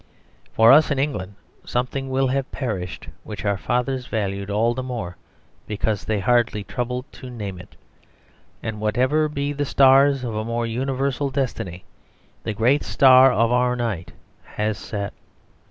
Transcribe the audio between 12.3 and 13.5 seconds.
the great star